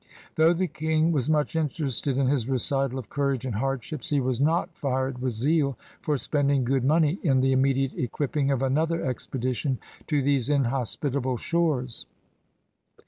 Though 0.33 0.53
the 0.53 0.65
King 0.67 1.11
was 1.11 1.29
much 1.29 1.55
interested 1.55 2.17
in 2.17 2.25
his 2.25 2.49
recital 2.49 2.97
of 2.97 3.07
courage 3.07 3.45
and 3.45 3.53
hardships, 3.53 4.09
he 4.09 4.19
was 4.19 4.41
not 4.41 4.73
fired 4.73 5.21
with 5.21 5.33
zeal 5.33 5.77
for 6.01 6.17
spending 6.17 6.63
good 6.63 6.83
money 6.83 7.19
in 7.21 7.41
the 7.41 7.51
immediate 7.51 7.93
equipping 7.93 8.49
of 8.49 8.63
another 8.63 9.05
expedition 9.05 9.77
to 10.07 10.23
these 10.23 10.49
inhospitable 10.49 11.37
shores. 11.37 12.07